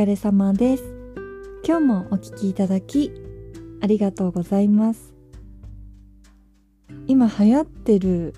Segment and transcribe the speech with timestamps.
[0.00, 0.84] 疲れ様です。
[1.62, 3.12] 今日もお聴きいただき
[3.82, 5.12] ありがとうございます。
[7.06, 8.34] 今流行ってる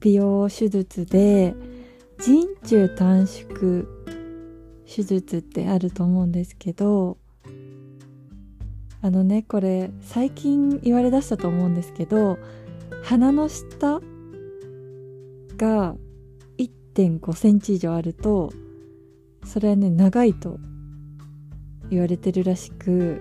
[0.00, 1.54] 美容手術で
[2.18, 3.84] 人中短縮
[4.86, 7.18] 手術ってあると思うんですけど
[9.02, 12.38] あのねこれ最近言われだしたと思うんですけど
[13.04, 14.00] 鼻の下
[15.58, 15.94] が
[16.56, 18.50] 1.5センチ以上あると
[19.44, 20.58] それはね長いと
[21.90, 23.20] 言われてるらしく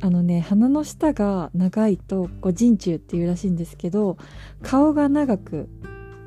[0.00, 4.16] あのね鼻の下が長いとこう人中っていうらしいんですけど
[4.62, 5.68] 顔が長く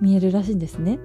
[0.02, 1.00] 見えるらしいんですね。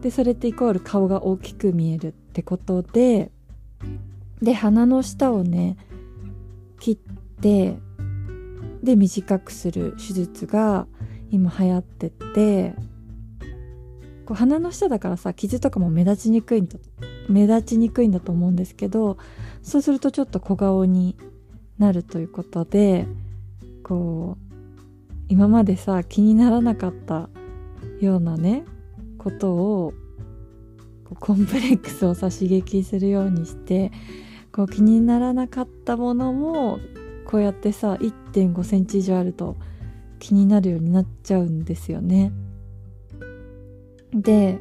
[0.00, 3.30] でそれってイコール顔が大きく見えるってことで
[4.42, 5.78] で鼻の下をね
[6.78, 7.76] 切って
[8.82, 10.86] で短くする手術が
[11.30, 12.74] 今流行ってて
[14.24, 16.78] こう鼻の下だからさ傷とかも目立ちにくいんだ
[17.28, 19.18] 目立ちにくいんだと思うんですけど
[19.62, 21.16] そうするとちょっと小顔に
[21.78, 23.06] なるということで
[23.82, 24.44] こう
[25.28, 27.28] 今までさ気にならなかった
[28.00, 28.64] ようなね
[29.18, 29.94] ことを
[31.20, 33.92] コンプレックスをさ刺激するようにして
[34.52, 36.78] こう気にならなかったものも
[37.26, 39.56] こうやってさ1 5センチ以上あると
[40.18, 42.32] 気になるようになっちゃうんですよね。
[44.14, 44.58] で、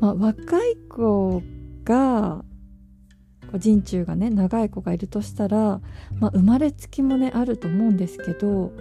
[0.00, 1.42] まあ、若い子
[1.84, 2.44] が
[3.54, 5.80] 人中がね長い子がいるとしたら、
[6.18, 8.72] まあ、生まれつきもねあると思うんですけど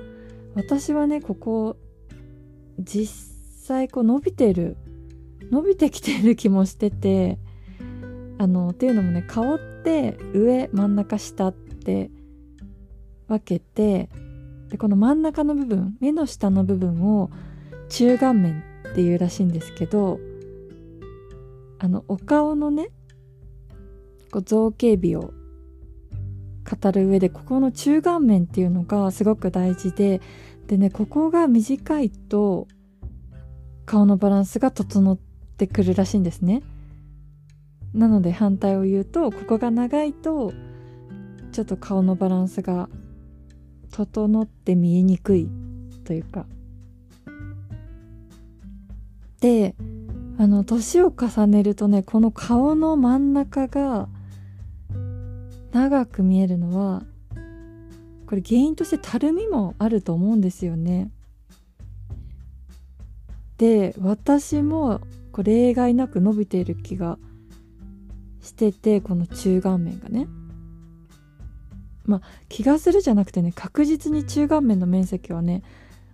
[0.55, 1.77] 私はねここ
[2.79, 3.33] 実
[3.65, 4.77] 際こう伸びてる
[5.51, 7.39] 伸びてきてる気もしてて
[8.37, 12.09] あのっていうのもね顔って上真ん中下って
[13.27, 14.09] 分けて
[14.69, 17.29] でこの真ん中の部分目の下の部分を
[17.89, 18.63] 中顔面
[18.95, 20.21] っていうらしいんですけど
[21.79, 22.91] あのお顔のね
[24.31, 25.33] こう造形美を
[26.63, 30.21] 語る上でここの中顔面っていうのがすごく大事で
[30.67, 32.69] でねここが短いと
[33.85, 35.17] 顔のバランスが整っ
[35.57, 36.63] てくるらしいんですね。
[37.93, 40.53] なので反対を言うとここが長いと
[41.51, 42.87] ちょっと顔のバランスが
[43.91, 45.49] 整って見えにくい
[46.05, 46.45] というか
[49.45, 49.75] で
[50.39, 54.09] あの年を重ねるとねこの顔の真ん中が
[55.71, 57.03] 長く見えるのは
[58.25, 61.11] これ原因としてたるみもあると思うんですよね。
[63.59, 64.99] で私も
[65.31, 67.19] これ例外なく伸びている気が
[68.41, 70.27] しててこの中顔面がね。
[72.03, 75.61] まあ気がするじゃなくてね確実に中顔面の面積はね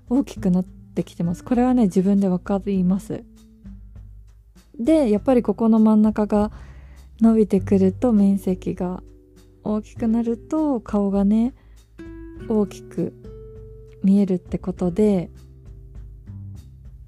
[0.09, 1.43] 大きくなってってきてます。
[1.43, 3.23] これはね自分で分かります。
[4.77, 6.51] でやっぱりここの真ん中が
[7.21, 9.01] 伸びてくると面積が
[9.63, 11.53] 大きくなると顔がね
[12.49, 13.13] 大きく
[14.03, 15.29] 見えるってことで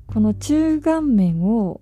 [0.07, 1.81] この中顔面を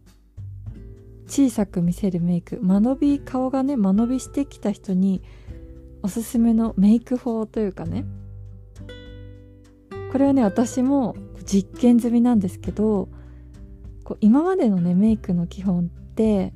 [1.27, 5.21] 小さく見せるメイク間延び顔がね間延びしてきた人に
[6.03, 8.05] おすすめのメイク法というかね
[10.11, 13.09] これはね私も実験済みなんですけど
[14.03, 16.53] こう今までのねメイクの基本って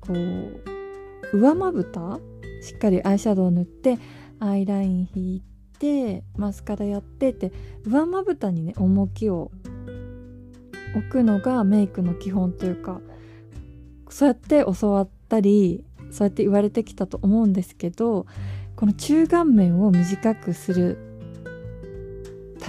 [0.00, 2.18] こう上まぶた
[2.62, 3.98] しっかりアイシャドウ塗って
[4.38, 5.42] アイライン引い
[5.78, 7.52] てマスカラやってって
[7.84, 9.50] 上まぶたにね重きを
[10.96, 13.00] 置くのがメイクの基本というか
[14.08, 18.26] そうやって教わったりそうやって言われてきたと思うんですけど
[18.76, 21.09] この中顔面を短くする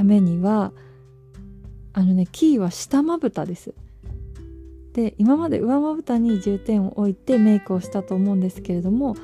[0.01, 0.73] ためには
[1.93, 3.75] あのねキーは下まぶたです。
[4.93, 9.15] で今まで上まぶたに重点を置いてメイクをしたと思うんですけれども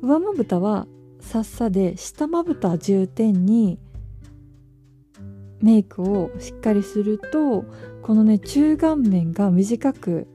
[0.00, 0.86] 上まぶたは
[1.20, 3.78] さっさで下まぶた重点に
[5.60, 7.64] メイクをしっかりすると
[8.00, 10.26] このね中顔面が短く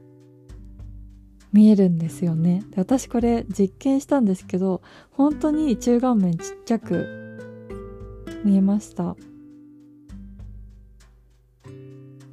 [1.52, 2.62] 見えるんですよね。
[2.70, 7.06] で私これ実験したんですけど本当に中顔面ちっちゃく
[8.44, 9.16] 見えました。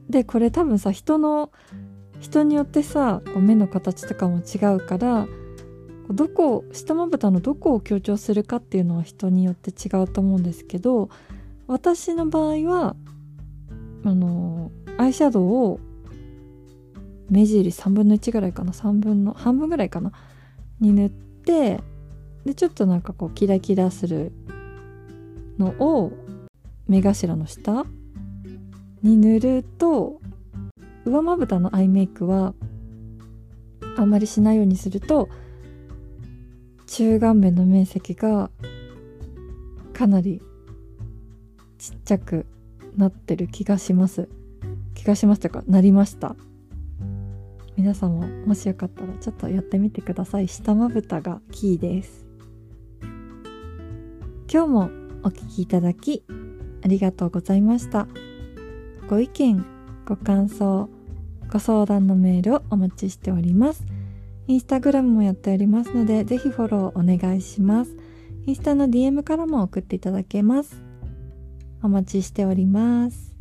[0.09, 1.51] でこれ多分さ人の
[2.19, 5.27] 人によってさ目の形とかも違うから
[6.09, 11.09] どこ下まぶたのどこを強調するかっていうのは人によって違うと思うんですけど
[11.67, 12.95] 私の場合は
[14.05, 15.79] あのアイシャドウを
[17.29, 20.11] 目尻3分の1ぐらいかな3分の半分ぐらいかな
[20.79, 21.79] に塗って
[22.45, 24.33] でちょっとなんかこうキラキラする
[25.57, 26.11] のを
[26.87, 27.85] 目頭の下
[29.03, 30.21] に塗ると
[31.05, 32.53] 上まぶたのアイメイクは
[33.97, 35.29] あんまりしないようにすると
[36.87, 38.49] 中顔面の面積が
[39.93, 40.41] かなり
[41.77, 42.45] ちっちゃく
[42.95, 44.29] なってる気がします。
[44.95, 46.35] 気がしましたかなりました。
[47.75, 50.47] 皆さんももしよかったらちょっとやってみてください。
[50.47, 52.25] 下まぶたがキーです。
[54.51, 54.89] 今日も
[55.23, 56.23] お聴きいただき
[56.83, 58.07] ありがとうございました。
[59.09, 59.65] ご意見
[60.05, 60.89] ご感想
[61.51, 63.83] ご相談のメールをお待ちしております。
[64.47, 67.95] インスタグラムもやっておりますのでぜひフォローお願いします。
[68.45, 70.81] インスタの DM からも送っていただけます。
[71.83, 73.32] お待ちしております。